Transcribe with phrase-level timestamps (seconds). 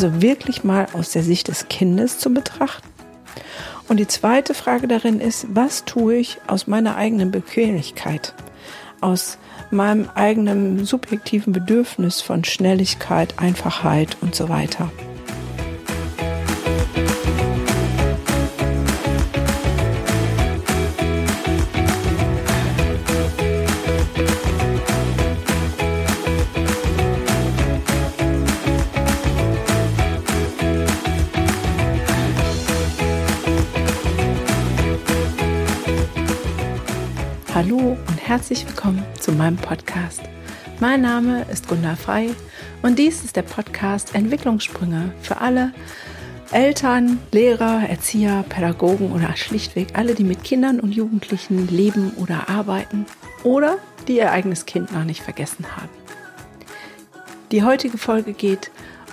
[0.00, 2.86] Also wirklich mal aus der Sicht des Kindes zu betrachten.
[3.88, 8.32] Und die zweite Frage darin ist, was tue ich aus meiner eigenen Bequemlichkeit,
[9.00, 9.38] aus
[9.72, 14.88] meinem eigenen subjektiven Bedürfnis von Schnelligkeit, Einfachheit und so weiter.
[38.28, 40.20] Herzlich willkommen zu meinem Podcast.
[40.80, 42.28] Mein Name ist Gunda Frei
[42.82, 45.72] und dies ist der Podcast Entwicklungssprünge für alle
[46.52, 53.06] Eltern, Lehrer, Erzieher, Pädagogen oder schlichtweg alle, die mit Kindern und Jugendlichen leben oder arbeiten
[53.44, 55.88] oder die ihr eigenes Kind noch nicht vergessen haben.
[57.50, 58.70] Die heutige Folge geht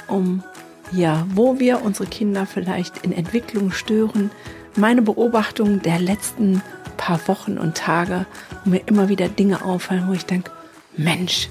[0.09, 0.43] um
[0.91, 4.30] ja, wo wir unsere Kinder vielleicht in Entwicklung stören.
[4.75, 6.61] Meine Beobachtung der letzten
[6.97, 8.25] paar Wochen und Tage,
[8.63, 10.51] wo mir immer wieder Dinge auffallen, wo ich denke,
[10.97, 11.49] Mensch,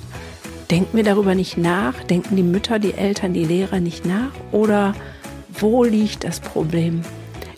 [0.70, 1.94] denken wir darüber nicht nach?
[2.04, 4.32] Denken die Mütter, die Eltern, die Lehrer nicht nach?
[4.52, 4.94] Oder
[5.58, 7.02] wo liegt das Problem?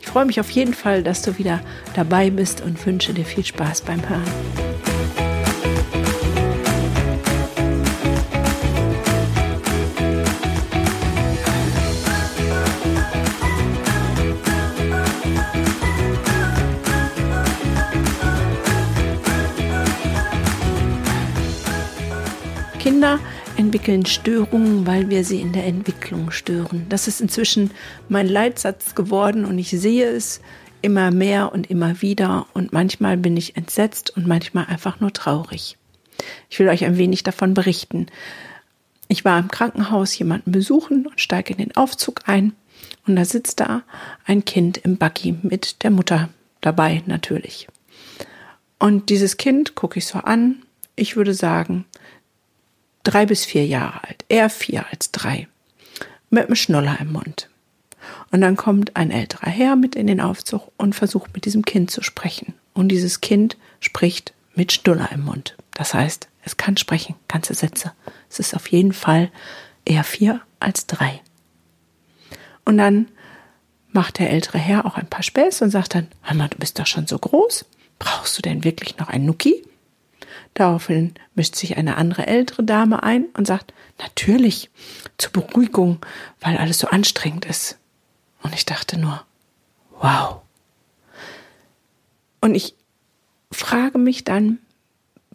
[0.00, 1.60] Ich freue mich auf jeden Fall, dass du wieder
[1.94, 4.75] dabei bist und wünsche dir viel Spaß beim Hören.
[23.76, 26.86] Entwickeln Störungen, weil wir sie in der Entwicklung stören.
[26.88, 27.72] Das ist inzwischen
[28.08, 30.40] mein Leitsatz geworden und ich sehe es
[30.80, 35.76] immer mehr und immer wieder und manchmal bin ich entsetzt und manchmal einfach nur traurig.
[36.48, 38.06] Ich will euch ein wenig davon berichten.
[39.08, 42.54] Ich war im Krankenhaus jemanden besuchen und steige in den Aufzug ein
[43.06, 43.82] und da sitzt da
[44.24, 46.30] ein Kind im Buggy mit der Mutter
[46.62, 47.68] dabei natürlich.
[48.78, 50.62] Und dieses Kind gucke ich so an.
[50.94, 51.84] Ich würde sagen,
[53.06, 55.48] drei bis vier Jahre alt, eher vier als drei,
[56.30, 57.48] mit einem Schnuller im Mund.
[58.30, 61.90] Und dann kommt ein älterer Herr mit in den Aufzug und versucht mit diesem Kind
[61.90, 62.54] zu sprechen.
[62.74, 65.56] Und dieses Kind spricht mit Schnuller im Mund.
[65.74, 67.92] Das heißt, es kann sprechen, ganze Sätze.
[68.28, 69.30] Es ist auf jeden Fall
[69.84, 71.20] eher vier als drei.
[72.64, 73.06] Und dann
[73.92, 76.86] macht der ältere Herr auch ein paar Späße und sagt dann, mal, du bist doch
[76.86, 77.64] schon so groß.
[77.98, 79.62] Brauchst du denn wirklich noch ein Nuki?
[80.56, 84.70] Daraufhin mischt sich eine andere ältere Dame ein und sagt, natürlich,
[85.18, 85.98] zur Beruhigung,
[86.40, 87.78] weil alles so anstrengend ist.
[88.42, 89.22] Und ich dachte nur,
[90.00, 90.40] wow.
[92.40, 92.74] Und ich
[93.52, 94.58] frage mich dann,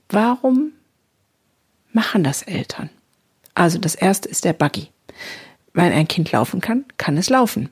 [0.09, 0.71] warum
[1.93, 2.89] machen das Eltern?
[3.53, 4.87] Also das erste ist der Buggy.
[5.75, 7.69] Weil ein Kind laufen kann, kann es laufen.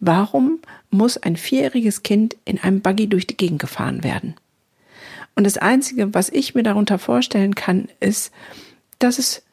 [0.00, 0.58] Warum
[0.90, 4.34] muss ein vierjähriges Kind in einem Buggy durch die Gegend gefahren werden?
[5.38, 8.32] Und das Einzige, was ich mir darunter vorstellen kann, ist,
[8.98, 9.44] dass es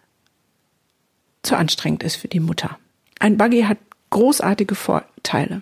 [1.43, 2.79] zu anstrengend ist für die Mutter.
[3.19, 3.77] Ein Buggy hat
[4.09, 5.61] großartige Vorteile.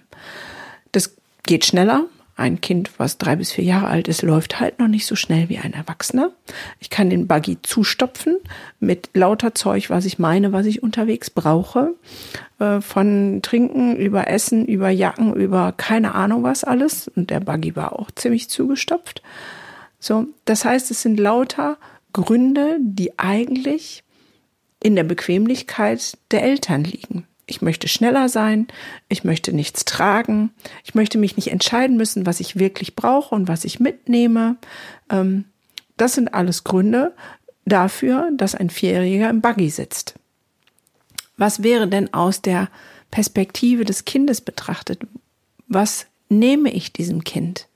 [0.93, 2.05] Das geht schneller.
[2.37, 5.49] Ein Kind, was drei bis vier Jahre alt ist, läuft halt noch nicht so schnell
[5.49, 6.31] wie ein Erwachsener.
[6.79, 8.37] Ich kann den Buggy zustopfen
[8.79, 11.95] mit lauter Zeug, was ich meine, was ich unterwegs brauche.
[12.59, 17.09] Äh, von Trinken über Essen, über Jacken, über keine Ahnung was alles.
[17.09, 19.21] Und der Buggy war auch ziemlich zugestopft.
[20.03, 21.77] So, das heißt, es sind lauter
[22.11, 24.03] Gründe, die eigentlich
[24.81, 27.25] in der Bequemlichkeit der Eltern liegen.
[27.45, 28.67] Ich möchte schneller sein,
[29.07, 30.51] ich möchte nichts tragen,
[30.83, 34.57] ich möchte mich nicht entscheiden müssen, was ich wirklich brauche und was ich mitnehme.
[35.09, 35.45] Ähm,
[35.95, 37.15] das sind alles Gründe
[37.63, 40.15] dafür, dass ein Vierjähriger im Buggy sitzt.
[41.37, 42.69] Was wäre denn aus der
[43.09, 44.99] Perspektive des Kindes betrachtet?
[45.69, 47.69] Was nehme ich diesem Kind?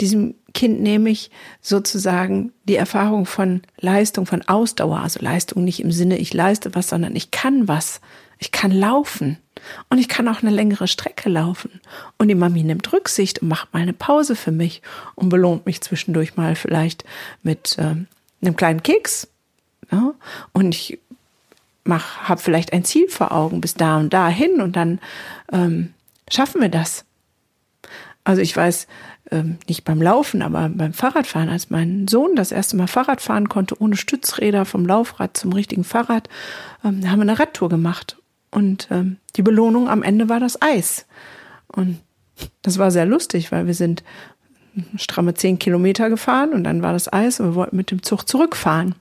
[0.00, 1.30] Diesem Kind nehme ich
[1.60, 6.88] sozusagen die Erfahrung von Leistung, von Ausdauer, also Leistung nicht im Sinne, ich leiste was,
[6.88, 8.00] sondern ich kann was.
[8.38, 9.38] Ich kann laufen.
[9.88, 11.80] Und ich kann auch eine längere Strecke laufen.
[12.16, 14.82] Und die Mami nimmt Rücksicht und macht mal eine Pause für mich
[15.16, 17.04] und belohnt mich zwischendurch mal vielleicht
[17.42, 17.96] mit äh,
[18.40, 19.28] einem kleinen Keks.
[19.90, 20.14] Ja?
[20.52, 21.00] Und ich
[21.84, 25.00] mach, habe vielleicht ein Ziel vor Augen bis da und dahin und dann
[25.52, 25.94] ähm,
[26.30, 27.04] schaffen wir das.
[28.28, 28.88] Also ich weiß,
[29.30, 33.48] ähm, nicht beim Laufen, aber beim Fahrradfahren, als mein Sohn das erste Mal Fahrrad fahren
[33.48, 36.28] konnte, ohne Stützräder vom Laufrad zum richtigen Fahrrad,
[36.84, 38.18] ähm, haben wir eine Radtour gemacht.
[38.50, 41.06] Und ähm, die Belohnung am Ende war das Eis.
[41.68, 42.00] Und
[42.60, 44.04] das war sehr lustig, weil wir sind
[44.98, 48.28] stramme zehn Kilometer gefahren und dann war das Eis und wir wollten mit dem Zug
[48.28, 48.94] zurückfahren.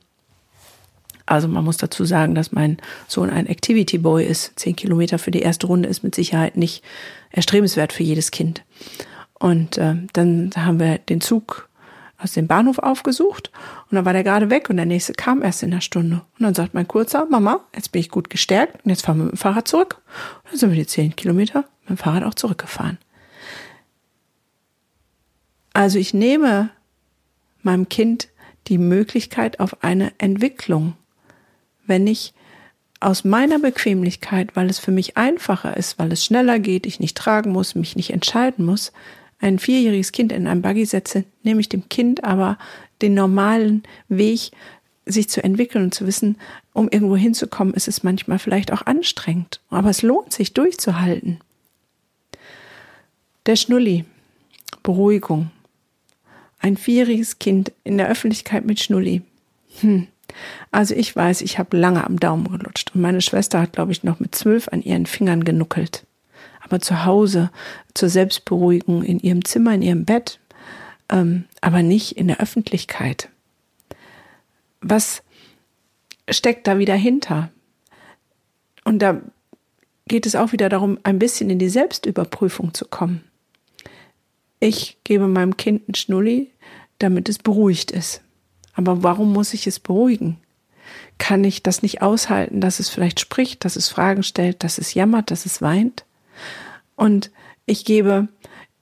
[1.25, 2.77] Also man muss dazu sagen, dass mein
[3.09, 4.57] Sohn ein Activity Boy ist.
[4.57, 6.81] Zehn Kilometer für die erste Runde ist mit Sicherheit nicht
[7.31, 8.63] erstrebenswert für jedes Kind.
[9.39, 11.69] Und äh, dann haben wir den Zug
[12.17, 13.51] aus dem Bahnhof aufgesucht
[13.89, 16.21] und dann war der gerade weg und der nächste kam erst in einer Stunde.
[16.39, 19.25] Und dann sagt mein Kurzer, Mama, jetzt bin ich gut gestärkt und jetzt fahren wir
[19.25, 20.01] mit dem Fahrrad zurück.
[20.43, 22.97] Und dann sind wir die zehn Kilometer mit dem Fahrrad auch zurückgefahren.
[25.73, 26.71] Also ich nehme
[27.61, 28.29] meinem Kind
[28.67, 30.93] die Möglichkeit auf eine Entwicklung,
[31.85, 32.33] wenn ich
[32.99, 37.15] aus meiner Bequemlichkeit, weil es für mich einfacher ist, weil es schneller geht, ich nicht
[37.15, 38.91] tragen muss, mich nicht entscheiden muss,
[39.39, 42.57] ein vierjähriges Kind in ein Buggy setze, nehme ich dem Kind aber
[43.01, 44.51] den normalen Weg,
[45.05, 46.37] sich zu entwickeln und zu wissen,
[46.73, 49.61] um irgendwo hinzukommen, ist es manchmal vielleicht auch anstrengend.
[49.69, 51.39] Aber es lohnt sich durchzuhalten.
[53.45, 54.05] Der Schnulli.
[54.83, 55.51] Beruhigung.
[56.59, 59.21] Ein vierjähriges Kind in der Öffentlichkeit mit Schnulli.
[59.79, 60.07] Hm.
[60.71, 64.03] Also ich weiß, ich habe lange am Daumen gelutscht und meine Schwester hat, glaube ich,
[64.03, 66.06] noch mit zwölf an ihren Fingern genuckelt
[66.67, 67.49] aber zu Hause
[67.93, 70.39] zur Selbstberuhigung in ihrem Zimmer, in ihrem Bett,
[71.09, 73.29] ähm, aber nicht in der Öffentlichkeit.
[74.81, 75.23] Was
[76.29, 77.49] steckt da wieder hinter?
[78.83, 79.21] Und da
[80.07, 83.23] geht es auch wieder darum, ein bisschen in die Selbstüberprüfung zu kommen.
[84.59, 86.51] Ich gebe meinem Kind einen Schnulli,
[86.99, 88.21] damit es beruhigt ist.
[88.73, 90.37] Aber warum muss ich es beruhigen?
[91.17, 94.93] Kann ich das nicht aushalten, dass es vielleicht spricht, dass es Fragen stellt, dass es
[94.93, 96.05] jammert, dass es weint?
[96.95, 97.31] Und
[97.65, 98.27] ich gebe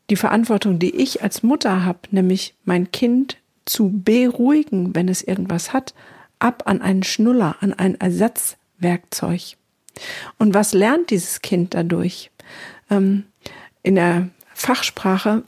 [0.09, 5.73] die Verantwortung, die ich als Mutter habe, nämlich mein Kind zu beruhigen, wenn es irgendwas
[5.73, 5.93] hat,
[6.39, 9.57] ab an einen Schnuller, an ein Ersatzwerkzeug.
[10.37, 12.31] Und was lernt dieses Kind dadurch?
[12.89, 13.23] Ähm,
[13.81, 15.43] in der Fachsprache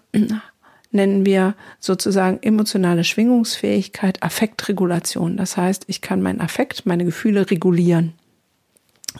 [0.91, 5.37] nennen wir sozusagen emotionale Schwingungsfähigkeit Affektregulation.
[5.37, 8.13] Das heißt, ich kann meinen Affekt, meine Gefühle regulieren.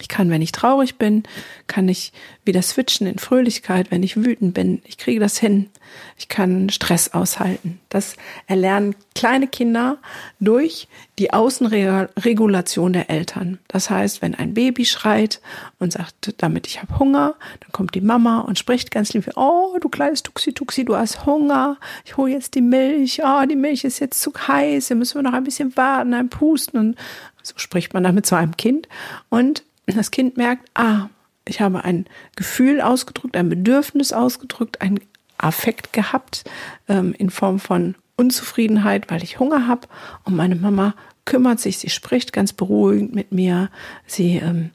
[0.01, 1.23] Ich kann, wenn ich traurig bin,
[1.67, 2.11] kann ich
[2.45, 4.81] wieder switchen in Fröhlichkeit, wenn ich wütend bin.
[4.85, 5.69] Ich kriege das hin.
[6.17, 7.79] Ich kann Stress aushalten.
[7.89, 8.15] Das
[8.47, 9.97] erlernen kleine Kinder
[10.39, 10.87] durch
[11.19, 13.59] die Außenregulation der Eltern.
[13.67, 15.41] Das heißt, wenn ein Baby schreit
[15.79, 19.77] und sagt, damit ich habe Hunger, dann kommt die Mama und spricht ganz lieb, oh,
[19.79, 21.77] du kleines Tuxi Tuxi, du hast Hunger.
[22.05, 23.21] Ich hole jetzt die Milch.
[23.23, 24.87] Oh, die Milch ist jetzt zu heiß.
[24.87, 26.97] Hier müssen wir noch ein bisschen warten, ein Pusten und
[27.41, 28.87] so spricht man damit zu einem Kind.
[29.29, 31.09] Und das Kind merkt, ah,
[31.47, 32.05] ich habe ein
[32.35, 34.99] Gefühl ausgedrückt, ein Bedürfnis ausgedrückt, ein
[35.37, 36.43] Affekt gehabt
[36.87, 39.87] ähm, in Form von Unzufriedenheit, weil ich Hunger habe
[40.23, 40.95] und meine Mama
[41.25, 43.69] kümmert sich, sie spricht ganz beruhigend mit mir,
[44.07, 44.71] sie ähm,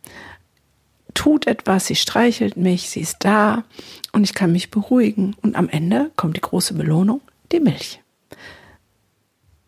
[1.15, 3.65] tut etwas, sie streichelt mich, sie ist da.
[4.13, 5.35] Und ich kann mich beruhigen.
[5.43, 7.21] Und am Ende kommt die große Belohnung,
[7.51, 8.01] die Milch.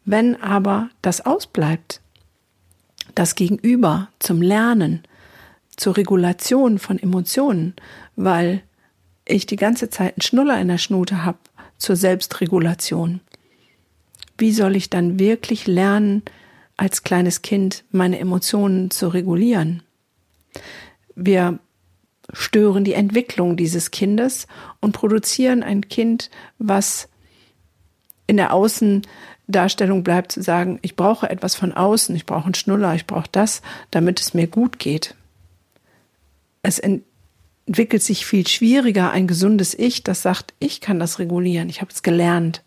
[0.05, 2.00] Wenn aber das ausbleibt,
[3.14, 5.02] das Gegenüber zum Lernen,
[5.76, 7.75] zur Regulation von Emotionen,
[8.17, 8.62] weil
[9.25, 11.38] ich die ganze Zeit einen Schnuller in der Schnute habe
[11.79, 13.21] zur Selbstregulation.
[14.38, 16.23] Wie soll ich dann wirklich lernen,
[16.76, 19.82] als kleines Kind meine Emotionen zu regulieren?
[21.15, 21.59] Wir
[22.32, 24.46] stören die Entwicklung dieses Kindes
[24.81, 27.08] und produzieren ein Kind, was
[28.27, 32.94] in der Außendarstellung bleibt, zu sagen, ich brauche etwas von außen, ich brauche einen Schnuller,
[32.94, 35.15] ich brauche das, damit es mir gut geht
[36.65, 36.81] es
[37.67, 41.91] entwickelt sich viel schwieriger ein gesundes Ich, das sagt, ich kann das regulieren, ich habe
[41.91, 42.63] es gelernt.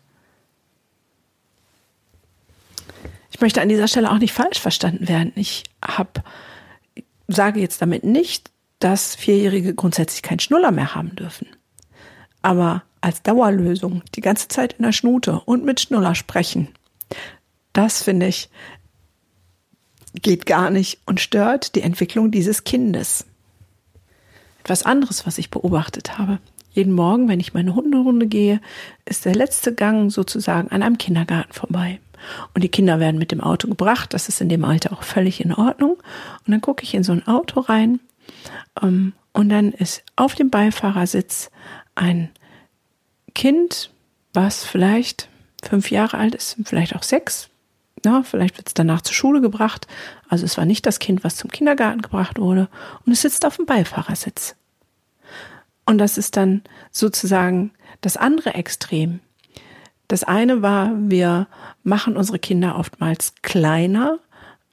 [3.30, 5.32] Ich möchte an dieser Stelle auch nicht falsch verstanden werden.
[5.36, 6.24] Ich habe,
[7.28, 8.50] sage jetzt damit nicht,
[8.80, 11.46] dass Vierjährige grundsätzlich keinen Schnuller mehr haben dürfen.
[12.42, 16.68] Aber als Dauerlösung die ganze Zeit in der Schnute und mit Schnuller sprechen,
[17.72, 18.50] das finde ich
[20.14, 23.24] geht gar nicht und stört die Entwicklung dieses Kindes.
[24.68, 26.40] Etwas anderes, was ich beobachtet habe.
[26.72, 28.60] Jeden Morgen, wenn ich meine Hunderunde gehe,
[29.06, 32.00] ist der letzte Gang sozusagen an einem Kindergarten vorbei.
[32.52, 34.12] Und die Kinder werden mit dem Auto gebracht.
[34.12, 35.92] Das ist in dem Alter auch völlig in Ordnung.
[35.92, 37.98] Und dann gucke ich in so ein Auto rein.
[38.82, 41.50] Ähm, und dann ist auf dem Beifahrersitz
[41.94, 42.28] ein
[43.34, 43.90] Kind,
[44.34, 45.30] was vielleicht
[45.64, 47.48] fünf Jahre alt ist, vielleicht auch sechs.
[48.04, 49.86] Ja, vielleicht wird es danach zur Schule gebracht.
[50.28, 52.68] Also es war nicht das Kind, was zum Kindergarten gebracht wurde.
[53.04, 54.54] Und es sitzt auf dem Beifahrersitz.
[55.84, 59.20] Und das ist dann sozusagen das andere Extrem.
[60.06, 61.48] Das eine war, wir
[61.82, 64.18] machen unsere Kinder oftmals kleiner,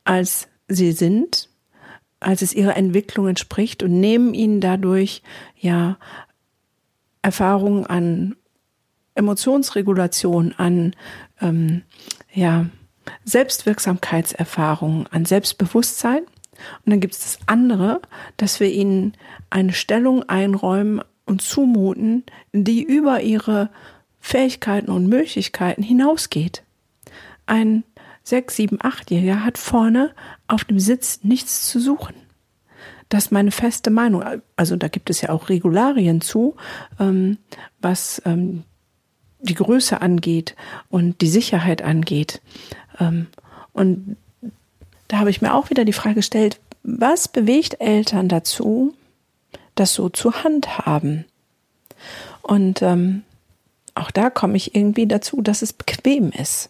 [0.03, 1.49] als sie sind,
[2.19, 5.21] als es ihrer Entwicklung entspricht und nehmen ihnen dadurch
[5.57, 5.97] ja
[7.21, 8.35] Erfahrungen an
[9.15, 10.95] Emotionsregulation, an
[11.41, 11.83] ähm,
[12.33, 12.67] ja
[13.23, 16.23] Selbstwirksamkeitserfahrungen, an Selbstbewusstsein.
[16.23, 18.01] Und dann gibt es das andere,
[18.37, 19.13] dass wir ihnen
[19.49, 23.69] eine Stellung einräumen und zumuten, die über ihre
[24.19, 26.63] Fähigkeiten und Möglichkeiten hinausgeht.
[27.45, 27.83] Ein
[28.23, 30.11] sechs, sieben, achtjähriger hat vorne
[30.47, 32.15] auf dem Sitz nichts zu suchen.
[33.09, 34.23] Das ist meine feste Meinung.
[34.55, 36.55] Also da gibt es ja auch Regularien zu,
[36.99, 37.37] ähm,
[37.79, 38.63] was ähm,
[39.39, 40.55] die Größe angeht
[40.89, 42.41] und die Sicherheit angeht.
[42.99, 43.27] Ähm,
[43.73, 44.17] und
[45.07, 48.93] da habe ich mir auch wieder die Frage gestellt, was bewegt Eltern dazu,
[49.75, 51.25] das so zu handhaben?
[52.41, 53.23] Und ähm,
[53.95, 56.69] auch da komme ich irgendwie dazu, dass es bequem ist.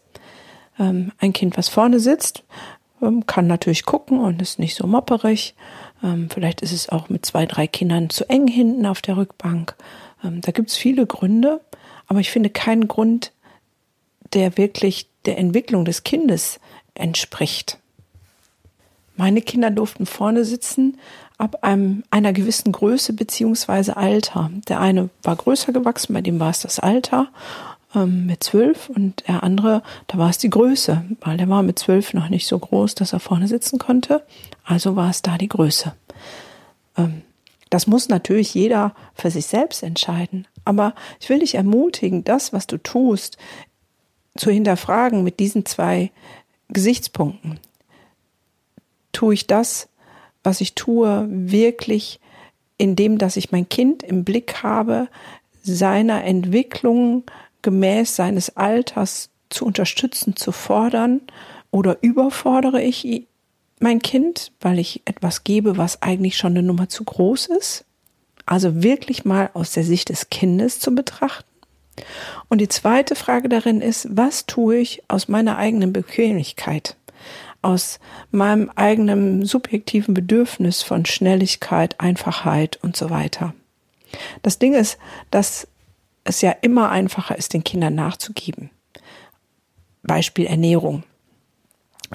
[0.79, 2.43] Ähm, ein Kind, was vorne sitzt,
[3.01, 5.55] ähm, kann natürlich gucken und ist nicht so mopperig.
[6.03, 9.75] Ähm, vielleicht ist es auch mit zwei, drei Kindern zu eng hinten auf der Rückbank.
[10.23, 11.61] Ähm, da gibt es viele Gründe,
[12.07, 13.31] aber ich finde keinen Grund,
[14.33, 16.59] der wirklich der Entwicklung des Kindes
[16.93, 17.79] entspricht.
[19.17, 20.97] Meine Kinder durften vorne sitzen
[21.37, 24.51] ab einem, einer gewissen Größe beziehungsweise Alter.
[24.67, 27.29] Der eine war größer gewachsen, bei dem war es das Alter
[27.93, 31.79] ähm, mit zwölf und der andere, da war es die Größe, weil der war mit
[31.79, 34.23] zwölf noch nicht so groß, dass er vorne sitzen konnte.
[34.63, 35.93] Also war es da die Größe.
[36.97, 37.21] Ähm,
[37.69, 40.47] das muss natürlich jeder für sich selbst entscheiden.
[40.65, 43.37] Aber ich will dich ermutigen, das, was du tust,
[44.37, 46.11] zu hinterfragen mit diesen zwei
[46.69, 47.59] Gesichtspunkten.
[49.11, 49.87] Tue ich das,
[50.43, 52.19] was ich tue, wirklich
[52.77, 55.07] indem, dass ich mein Kind im Blick habe,
[55.63, 57.23] seiner Entwicklung
[57.61, 61.21] gemäß seines Alters zu unterstützen, zu fordern
[61.71, 63.27] oder überfordere ich
[63.79, 67.85] mein Kind, weil ich etwas gebe, was eigentlich schon eine Nummer zu groß ist?
[68.45, 71.49] Also wirklich mal aus der Sicht des Kindes zu betrachten.
[72.49, 76.95] Und die zweite Frage darin ist, was tue ich aus meiner eigenen Bequemlichkeit?
[77.61, 77.99] Aus
[78.31, 83.53] meinem eigenen subjektiven Bedürfnis von Schnelligkeit, Einfachheit und so weiter.
[84.43, 84.97] Das Ding ist,
[85.31, 85.67] dass
[86.23, 88.69] es ja immer einfacher ist, den Kindern nachzugeben.
[90.03, 91.03] Beispiel Ernährung.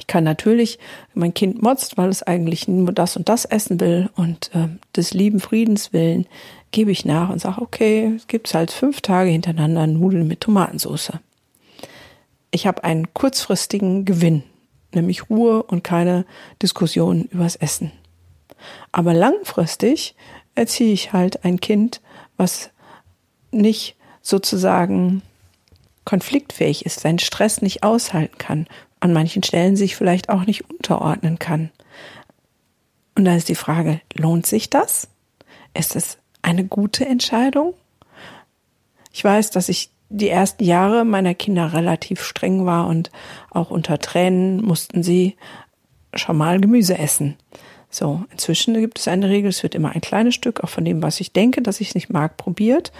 [0.00, 0.78] Ich kann natürlich,
[1.12, 5.12] mein Kind motzt, weil es eigentlich nur das und das essen will und äh, des
[5.12, 6.26] lieben Friedens willen
[6.70, 11.12] gebe ich nach und sage, okay, es gibt halt fünf Tage hintereinander Nudeln mit Tomatensauce.
[12.50, 14.42] Ich habe einen kurzfristigen Gewinn,
[14.94, 16.24] nämlich Ruhe und keine
[16.62, 17.92] Diskussionen übers Essen.
[18.92, 20.14] Aber langfristig
[20.54, 22.00] erziehe ich halt ein Kind,
[22.38, 22.70] was
[23.50, 25.20] nicht sozusagen
[26.06, 28.66] konfliktfähig ist, seinen Stress nicht aushalten kann,
[29.00, 31.70] an manchen Stellen sich vielleicht auch nicht unterordnen kann.
[33.16, 35.08] Und da ist die Frage, lohnt sich das?
[35.74, 37.74] Ist es eine gute Entscheidung?
[39.12, 43.10] Ich weiß, dass ich die ersten Jahre meiner Kinder relativ streng war und
[43.50, 45.36] auch unter Tränen mussten sie
[46.14, 47.36] schon mal Gemüse essen.
[47.90, 51.02] So, inzwischen gibt es eine Regel, es wird immer ein kleines Stück, auch von dem,
[51.02, 52.92] was ich denke, dass ich es nicht mag, probiert.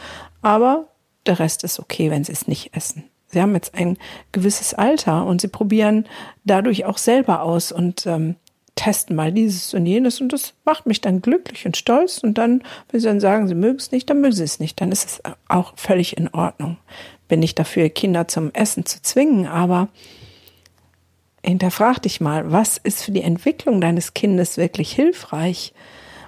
[0.43, 0.89] Aber
[1.27, 3.10] der Rest ist okay, wenn sie es nicht essen.
[3.31, 3.97] Sie haben jetzt ein
[4.33, 6.07] gewisses Alter und sie probieren
[6.45, 8.37] dadurch auch selber aus und ähm,
[8.75, 12.63] testen mal dieses und jenes und das macht mich dann glücklich und stolz und dann,
[12.91, 15.05] wenn sie dann sagen, sie mögen es nicht, dann mögen sie es nicht, dann ist
[15.05, 16.79] es auch völlig in Ordnung.
[17.29, 19.89] Bin ich dafür, Kinder zum Essen zu zwingen, aber
[21.45, 25.73] hinterfrag dich mal, was ist für die Entwicklung deines Kindes wirklich hilfreich?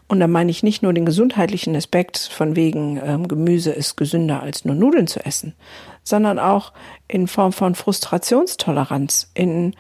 [0.09, 4.43] Und da meine ich nicht nur den gesundheitlichen Aspekt von wegen ähm, Gemüse ist gesünder
[4.43, 5.55] als nur Nudeln zu essen,
[6.03, 6.73] sondern auch
[7.09, 9.75] in Form von Frustrationstoleranz, in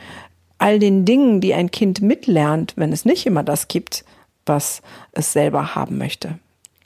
[0.59, 4.05] all den Dingen, die ein Kind mitlernt, wenn es nicht immer das gibt,
[4.47, 6.39] was es selber haben möchte.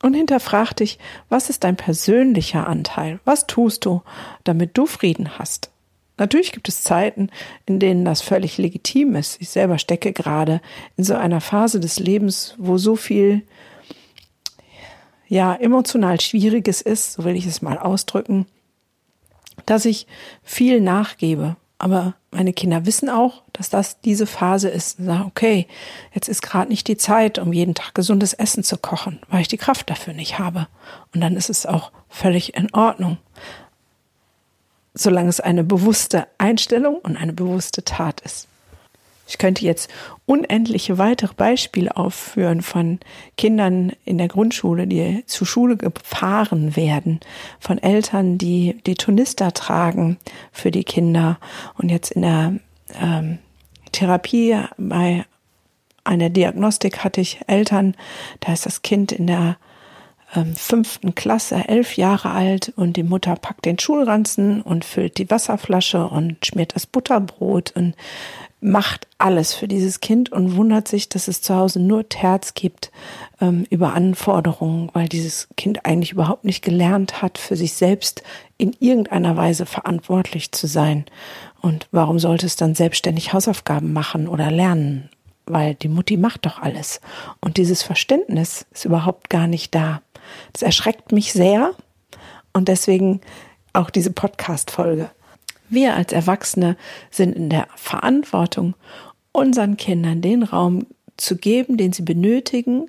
[0.03, 3.21] Und hinterfrag dich, was ist dein persönlicher Anteil?
[3.25, 4.03] Was tust du,
[4.45, 5.71] damit du Frieden hast?
[6.19, 7.29] Natürlich gibt es Zeiten,
[7.67, 9.41] in denen das völlig legitim ist.
[9.41, 10.61] Ich selber stecke gerade
[10.97, 13.43] in so einer Phase des Lebens, wo so viel
[15.29, 18.47] ja emotional Schwieriges ist, so will ich es mal ausdrücken,
[19.65, 20.07] dass ich
[20.43, 21.57] viel nachgebe.
[21.79, 24.97] Aber meine Kinder wissen auch, dass das diese Phase ist.
[24.99, 25.67] Sagen, okay,
[26.15, 29.49] jetzt ist gerade nicht die Zeit, um jeden Tag gesundes Essen zu kochen, weil ich
[29.49, 30.69] die Kraft dafür nicht habe.
[31.15, 33.19] Und dann ist es auch völlig in Ordnung
[34.97, 38.49] solange es eine bewusste Einstellung und eine bewusste Tat ist.
[39.27, 39.91] Ich könnte jetzt
[40.25, 43.01] unendliche weitere Beispiele aufführen von
[43.37, 47.21] Kindern in der Grundschule, die zur Schule gefahren werden,
[47.59, 50.19] von Eltern, die die Tunister tragen
[50.53, 51.39] für die Kinder.
[51.75, 52.55] Und jetzt in der
[53.01, 53.39] ähm,
[53.93, 55.25] Therapie bei
[56.05, 57.97] einer Diagnostik hatte ich Eltern,
[58.41, 59.57] da ist das Kind in der
[60.55, 66.07] fünften Klasse, elf Jahre alt und die Mutter packt den Schulranzen und füllt die Wasserflasche
[66.07, 67.95] und schmiert das Butterbrot und
[68.61, 72.91] macht alles für dieses Kind und wundert sich, dass es zu Hause nur Terz gibt
[73.41, 78.23] ähm, über Anforderungen, weil dieses Kind eigentlich überhaupt nicht gelernt hat, für sich selbst
[78.59, 81.05] in irgendeiner Weise verantwortlich zu sein.
[81.61, 85.11] Und warum sollte es dann selbstständig Hausaufgaben machen oder lernen?
[85.47, 87.01] Weil die Mutti macht doch alles.
[87.41, 90.03] Und dieses Verständnis ist überhaupt gar nicht da.
[90.53, 91.73] Das erschreckt mich sehr
[92.53, 93.21] und deswegen
[93.73, 95.11] auch diese Podcast-Folge.
[95.69, 96.77] Wir als Erwachsene
[97.11, 98.75] sind in der Verantwortung,
[99.33, 102.89] unseren Kindern den Raum zu geben, den sie benötigen,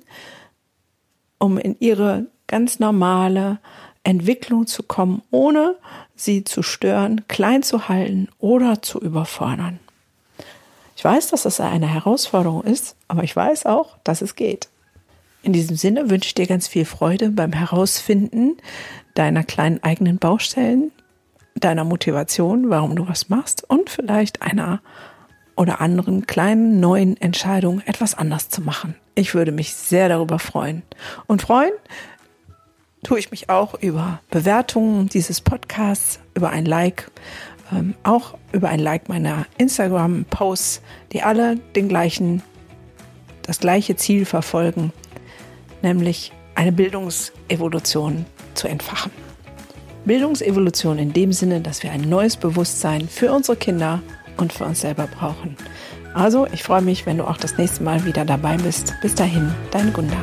[1.38, 3.58] um in ihre ganz normale
[4.04, 5.76] Entwicklung zu kommen, ohne
[6.16, 9.80] sie zu stören, klein zu halten oder zu überfordern.
[10.96, 14.68] Ich weiß, dass das eine Herausforderung ist, aber ich weiß auch, dass es geht.
[15.48, 18.58] In diesem Sinne wünsche ich dir ganz viel Freude beim Herausfinden
[19.14, 20.92] deiner kleinen eigenen Baustellen,
[21.54, 24.82] deiner Motivation, warum du was machst und vielleicht einer
[25.56, 28.94] oder anderen kleinen neuen Entscheidung etwas anders zu machen.
[29.14, 30.82] Ich würde mich sehr darüber freuen.
[31.26, 31.72] Und freuen
[33.02, 37.10] tue ich mich auch über Bewertungen dieses Podcasts, über ein Like,
[37.72, 42.42] ähm, auch über ein Like meiner Instagram-Posts, die alle den gleichen,
[43.40, 44.92] das gleiche Ziel verfolgen,
[45.82, 49.12] nämlich eine Bildungsevolution zu entfachen.
[50.04, 54.00] Bildungsevolution in dem Sinne, dass wir ein neues Bewusstsein für unsere Kinder
[54.36, 55.56] und für uns selber brauchen.
[56.14, 58.94] Also, ich freue mich, wenn du auch das nächste Mal wieder dabei bist.
[59.02, 60.16] Bis dahin, dein Gunda.